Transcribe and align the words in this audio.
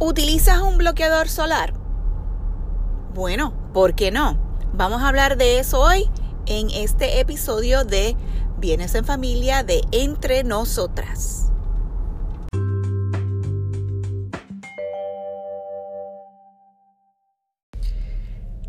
¿Utilizas 0.00 0.60
un 0.60 0.78
bloqueador 0.78 1.28
solar? 1.28 1.74
Bueno, 3.14 3.52
¿por 3.74 3.96
qué 3.96 4.12
no? 4.12 4.38
Vamos 4.72 5.02
a 5.02 5.08
hablar 5.08 5.36
de 5.36 5.58
eso 5.58 5.80
hoy 5.80 6.08
en 6.46 6.70
este 6.70 7.18
episodio 7.18 7.82
de 7.82 8.16
Bienes 8.58 8.94
en 8.94 9.04
Familia 9.04 9.64
de 9.64 9.80
Entre 9.90 10.44
Nosotras. 10.44 11.47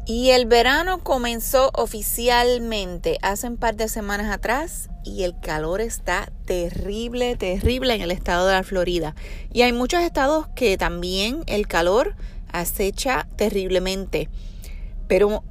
Y 0.09 0.31
el 0.31 0.47
verano 0.47 1.03
comenzó 1.03 1.69
oficialmente 1.75 3.19
hace 3.21 3.45
un 3.45 3.57
par 3.57 3.75
de 3.75 3.87
semanas 3.87 4.33
atrás 4.33 4.89
y 5.03 5.21
el 5.21 5.39
calor 5.39 5.81
está 5.81 6.31
terrible, 6.45 7.35
terrible 7.35 7.93
en 7.93 8.01
el 8.01 8.09
estado 8.09 8.47
de 8.47 8.53
la 8.53 8.63
Florida. 8.63 9.13
Y 9.53 9.61
hay 9.61 9.71
muchos 9.71 10.01
estados 10.01 10.47
que 10.55 10.79
también 10.79 11.43
el 11.45 11.67
calor 11.67 12.15
acecha 12.51 13.27
terriblemente. 13.35 14.29
Pero 15.07 15.43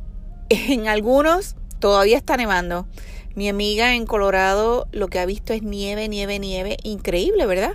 en 0.48 0.88
algunos 0.88 1.54
todavía 1.78 2.16
está 2.16 2.36
nevando. 2.36 2.88
Mi 3.36 3.48
amiga 3.48 3.94
en 3.94 4.06
Colorado 4.06 4.88
lo 4.90 5.06
que 5.06 5.20
ha 5.20 5.26
visto 5.26 5.52
es 5.52 5.62
nieve, 5.62 6.08
nieve, 6.08 6.40
nieve. 6.40 6.78
Increíble, 6.82 7.46
¿verdad? 7.46 7.74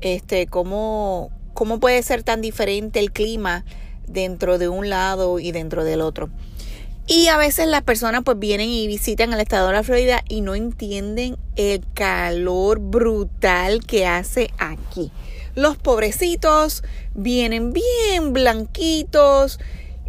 Este, 0.00 0.48
cómo, 0.48 1.30
cómo 1.52 1.78
puede 1.78 2.02
ser 2.02 2.24
tan 2.24 2.40
diferente 2.40 2.98
el 2.98 3.12
clima 3.12 3.64
dentro 4.06 4.58
de 4.58 4.68
un 4.68 4.88
lado 4.88 5.38
y 5.38 5.52
dentro 5.52 5.84
del 5.84 6.00
otro. 6.00 6.30
Y 7.06 7.28
a 7.28 7.36
veces 7.36 7.66
las 7.66 7.82
personas 7.82 8.22
pues 8.24 8.38
vienen 8.38 8.70
y 8.70 8.86
visitan 8.86 9.32
el 9.32 9.40
estado 9.40 9.66
de 9.66 9.74
la 9.74 9.82
Florida 9.82 10.24
y 10.26 10.40
no 10.40 10.54
entienden 10.54 11.36
el 11.56 11.84
calor 11.92 12.78
brutal 12.78 13.84
que 13.84 14.06
hace 14.06 14.50
aquí. 14.58 15.10
Los 15.54 15.76
pobrecitos 15.76 16.82
vienen 17.14 17.72
bien 17.74 18.32
blanquitos, 18.32 19.60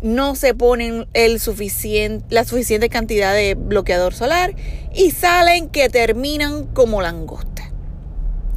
no 0.01 0.35
se 0.35 0.53
ponen 0.53 1.07
el 1.13 1.39
suficiente, 1.39 2.25
la 2.29 2.45
suficiente 2.45 2.89
cantidad 2.89 3.33
de 3.33 3.55
bloqueador 3.55 4.13
solar 4.13 4.55
y 4.93 5.11
salen 5.11 5.69
que 5.69 5.89
terminan 5.89 6.65
como 6.67 7.01
langosta. 7.01 7.71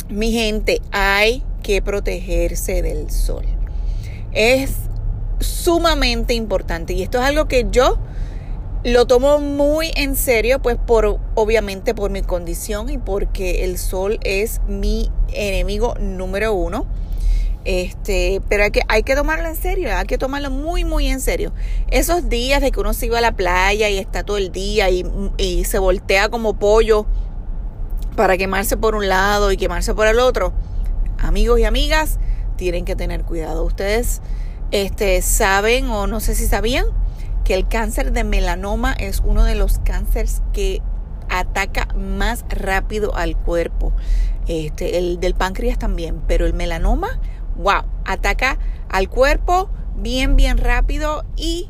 Mi 0.09 0.33
gente, 0.33 0.81
hay 0.93 1.43
que 1.63 1.83
protegerse 1.83 2.83
del 2.83 3.11
sol. 3.11 3.45
Es 4.33 4.88
sumamente 5.41 6.35
importante 6.35 6.93
y 6.93 7.03
esto 7.03 7.19
es 7.19 7.25
algo 7.25 7.47
que 7.47 7.67
yo 7.71 7.99
lo 8.85 9.07
tomo 9.07 9.41
muy 9.41 9.91
en 9.97 10.15
serio, 10.17 10.61
pues 10.61 10.77
por 10.77 11.19
obviamente 11.35 11.95
por 11.95 12.11
mi 12.11 12.23
condición 12.23 12.89
y 12.91 12.99
porque 12.99 13.65
el 13.65 13.77
sol 13.77 14.19
es 14.23 14.61
mi 14.69 15.11
enemigo 15.33 15.95
número 16.01 16.55
uno. 16.55 16.87
Este, 17.65 18.41
pero 18.49 18.65
hay 18.65 18.71
que, 18.71 18.83
hay 18.89 19.03
que 19.03 19.15
tomarlo 19.15 19.49
en 19.49 19.57
serio, 19.57 19.95
hay 19.95 20.07
que 20.07 20.17
tomarlo 20.17 20.51
muy, 20.51 20.85
muy 20.85 21.09
en 21.09 21.21
serio. 21.21 21.53
Esos 21.91 22.29
días 22.29 22.63
de 22.63 22.71
que 22.71 22.81
uno 22.81 22.95
se 22.95 23.07
iba 23.07 23.19
a 23.19 23.21
la 23.21 23.33
playa 23.33 23.91
y 23.91 23.99
está 23.99 24.23
todo 24.23 24.39
el 24.39 24.53
día 24.53 24.89
y, 24.91 25.05
y 25.37 25.65
se 25.65 25.79
voltea 25.79 26.29
como 26.29 26.55
pollo 26.55 27.05
para 28.17 28.39
quemarse 28.39 28.77
por 28.77 28.95
un 28.95 29.09
lado 29.09 29.53
y 29.53 29.57
quemarse 29.57 29.93
por 29.93 30.07
el 30.07 30.19
otro, 30.19 30.53
amigos 31.19 31.61
y 31.61 31.65
amigas, 31.65 32.19
tienen 32.57 32.85
que 32.85 32.97
tener 32.97 33.23
cuidado. 33.25 33.65
Ustedes 33.65 34.23
este, 34.71 35.23
saben 35.23 35.87
o 35.91 36.07
no 36.07 36.21
sé 36.21 36.35
si 36.35 36.47
sabían 36.47 36.87
que 37.45 37.55
el 37.55 37.67
cáncer 37.67 38.13
de 38.13 38.25
melanoma 38.25 38.93
es 38.93 39.23
uno 39.25 39.45
de 39.45 39.55
los 39.55 39.79
cánceres 39.79 40.43
que 40.53 40.83
ataca 41.31 41.89
más 41.95 42.45
rápido 42.49 43.15
al 43.15 43.37
cuerpo. 43.37 43.93
Este, 44.47 44.99
el 44.99 45.21
del 45.21 45.35
páncreas 45.35 45.79
también, 45.79 46.23
pero 46.27 46.47
el 46.47 46.55
melanoma, 46.55 47.21
wow, 47.57 47.85
ataca 48.05 48.59
al 48.89 49.09
cuerpo 49.09 49.71
bien, 49.97 50.37
bien 50.37 50.59
rápido 50.59 51.25
y 51.37 51.69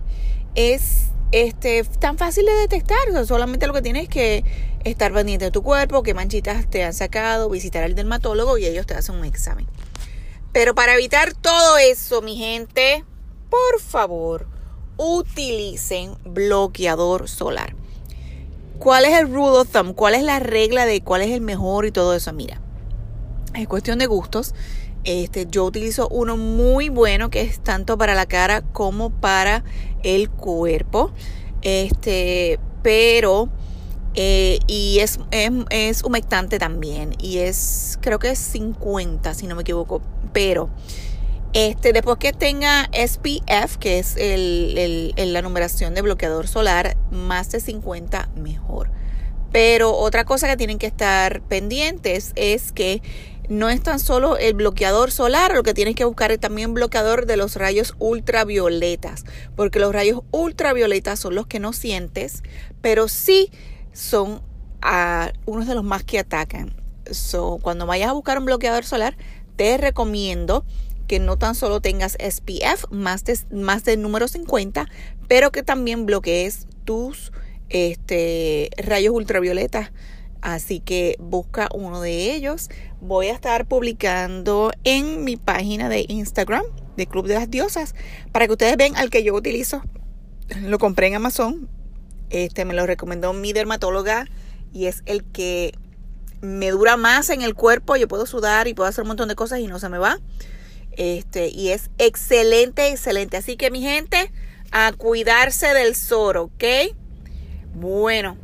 es 0.55 1.08
este, 1.33 1.84
tan 1.84 2.18
fácil 2.18 2.46
de 2.46 2.52
detectar. 2.52 2.98
solamente 3.27 3.66
lo 3.66 3.72
que 3.72 3.83
tienes 3.83 4.08
que 4.08 4.44
estar 4.84 5.12
pendiente 5.12 5.46
de 5.46 5.50
tu 5.50 5.62
cuerpo, 5.62 6.02
qué 6.02 6.14
manchitas 6.14 6.68
te 6.68 6.84
han 6.84 6.94
sacado, 6.94 7.50
visitar 7.50 7.84
al 7.84 7.94
dermatólogo 7.94 8.58
y 8.58 8.67
ellos 8.67 8.86
te 8.86 8.94
hacen 8.94 9.17
un 9.17 9.24
examen. 9.24 9.67
Pero 10.53 10.75
para 10.75 10.95
evitar 10.95 11.35
todo 11.35 11.79
eso, 11.79 12.23
mi 12.23 12.36
gente, 12.36 13.05
por 13.51 13.81
favor, 13.81 14.47
utilicen 14.97 16.17
bloqueador 16.25 17.29
solar. 17.29 17.75
¿Cuál 18.79 19.05
es 19.05 19.19
el 19.19 19.33
rule 19.33 19.59
of 19.59 19.70
thumb? 19.70 19.95
¿Cuál 19.95 20.14
es 20.14 20.23
la 20.23 20.39
regla 20.39 20.86
de 20.86 21.01
cuál 21.03 21.23
es 21.23 21.31
el 21.31 21.41
mejor 21.41 21.85
y 21.85 21.91
todo 21.91 22.14
eso? 22.14 22.33
Mira, 22.33 22.61
es 23.55 23.67
cuestión 23.67 23.98
de 23.98 24.07
gustos. 24.07 24.55
Este, 25.05 25.47
yo 25.48 25.64
utilizo 25.64 26.09
uno 26.09 26.36
muy 26.36 26.89
bueno 26.89 27.30
que 27.30 27.41
es 27.42 27.61
tanto 27.61 27.98
para 27.98 28.15
la 28.15 28.27
cara 28.27 28.63
como 28.63 29.11
para 29.11 29.65
el 30.03 30.30
cuerpo. 30.30 31.13
Este, 31.63 32.61
pero 32.83 33.48
eh, 34.20 34.58
y 34.67 34.98
es, 34.98 35.20
es, 35.30 36.02
humectante 36.02 36.58
también. 36.58 37.14
Y 37.20 37.39
es, 37.39 38.01
creo 38.02 38.18
que 38.18 38.30
es 38.30 38.40
50, 38.40 39.33
si 39.33 39.46
no 39.46 39.55
me 39.55 39.62
equivoco. 39.62 40.02
Pero, 40.33 40.70
este, 41.52 41.92
después 41.92 42.18
que 42.18 42.33
tenga 42.33 42.90
SPF, 42.92 43.77
que 43.79 44.01
es 44.01 44.17
el, 44.17 45.14
la 45.17 45.40
numeración 45.40 45.95
de 45.95 46.02
bloqueador 46.02 46.48
solar, 46.48 46.96
más 47.12 47.52
de 47.52 47.61
50, 47.61 48.30
mejor. 48.34 48.90
Pero 49.52 49.95
otra 49.95 50.24
cosa 50.24 50.48
que 50.48 50.56
tienen 50.56 50.79
que 50.79 50.89
estar 50.89 51.40
pendientes 51.42 52.33
es 52.35 52.73
que 52.73 53.00
no 53.48 53.68
es 53.68 53.80
tan 53.85 54.00
solo 54.00 54.36
el 54.36 54.55
bloqueador 54.55 55.12
solar, 55.12 55.55
lo 55.55 55.62
que 55.62 55.74
tienes 55.74 55.95
que 55.95 56.05
buscar 56.05 56.33
es 56.33 56.40
también 56.40 56.74
bloqueador 56.74 57.24
de 57.24 57.36
los 57.36 57.55
rayos 57.55 57.95
ultravioletas, 58.00 59.24
porque 59.55 59.79
los 59.79 59.92
rayos 59.92 60.23
ultravioletas 60.33 61.20
son 61.20 61.36
los 61.36 61.46
que 61.46 61.61
no 61.61 61.73
sientes, 61.73 62.42
pero 62.83 63.06
sí 63.06 63.52
son 63.92 64.42
a 64.82 65.32
unos 65.46 65.66
de 65.66 65.74
los 65.74 65.84
más 65.84 66.04
que 66.04 66.18
atacan. 66.18 66.74
So, 67.10 67.58
cuando 67.62 67.86
vayas 67.86 68.10
a 68.10 68.12
buscar 68.12 68.38
un 68.38 68.44
bloqueador 68.44 68.84
solar, 68.84 69.16
te 69.56 69.76
recomiendo 69.76 70.64
que 71.06 71.18
no 71.18 71.38
tan 71.38 71.54
solo 71.54 71.80
tengas 71.80 72.16
SPF 72.20 72.84
más 72.90 73.24
de, 73.24 73.38
más 73.50 73.84
de 73.84 73.96
número 73.96 74.28
50, 74.28 74.88
pero 75.26 75.50
que 75.50 75.62
también 75.62 76.06
bloquees 76.06 76.68
tus 76.84 77.32
este, 77.70 78.70
rayos 78.76 79.14
ultravioletas. 79.14 79.90
Así 80.40 80.78
que 80.78 81.16
busca 81.18 81.68
uno 81.74 82.00
de 82.00 82.34
ellos. 82.34 82.68
Voy 83.00 83.26
a 83.26 83.32
estar 83.32 83.66
publicando 83.66 84.70
en 84.84 85.24
mi 85.24 85.36
página 85.36 85.88
de 85.88 86.05
Instagram 86.08 86.62
de 86.96 87.06
Club 87.06 87.26
de 87.26 87.34
las 87.34 87.50
Diosas 87.50 87.94
para 88.30 88.46
que 88.46 88.52
ustedes 88.52 88.76
vean 88.76 88.96
al 88.96 89.10
que 89.10 89.24
yo 89.24 89.34
utilizo. 89.34 89.82
Lo 90.62 90.78
compré 90.78 91.08
en 91.08 91.16
Amazon, 91.16 91.68
este 92.30 92.64
me 92.64 92.74
lo 92.74 92.86
recomendó 92.86 93.33
mi 93.33 93.52
dermatóloga 93.52 94.27
y 94.72 94.86
es 94.86 95.02
el 95.06 95.24
que 95.24 95.72
me 96.40 96.70
dura 96.70 96.96
más 96.96 97.30
en 97.30 97.42
el 97.42 97.55
cuerpo. 97.55 97.96
Yo 97.96 98.08
puedo 98.08 98.27
sudar 98.27 98.68
y 98.68 98.74
puedo 98.74 98.89
hacer 98.89 99.02
un 99.02 99.08
montón 99.08 99.28
de 99.28 99.34
cosas 99.34 99.61
y 99.61 99.66
no 99.66 99.78
se 99.78 99.89
me 99.89 99.98
va. 99.98 100.18
Este, 100.92 101.48
y 101.48 101.70
es 101.70 101.90
excelente, 101.98 102.88
excelente. 102.90 103.36
Así 103.36 103.56
que 103.56 103.70
mi 103.70 103.80
gente, 103.80 104.30
a 104.72 104.92
cuidarse 104.92 105.68
del 105.74 105.94
sol, 105.94 106.36
¿ok? 106.36 106.64
Bueno, 107.74 108.36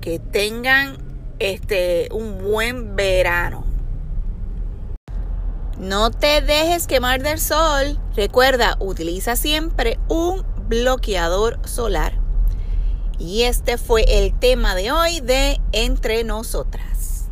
que 0.00 0.18
tengan 0.18 0.98
este 1.38 2.08
un 2.12 2.38
buen 2.38 2.96
verano. 2.96 3.64
No 5.78 6.10
te 6.10 6.42
dejes 6.42 6.86
quemar 6.86 7.22
del 7.22 7.40
sol. 7.40 7.98
Recuerda, 8.14 8.76
utiliza 8.80 9.34
siempre 9.34 9.98
un 10.08 10.44
bloqueador 10.68 11.58
solar. 11.66 12.19
Y 13.20 13.42
este 13.42 13.76
fue 13.76 14.04
el 14.08 14.32
tema 14.38 14.74
de 14.74 14.92
hoy 14.92 15.20
de 15.20 15.60
Entre 15.72 16.24
Nosotras. 16.24 17.26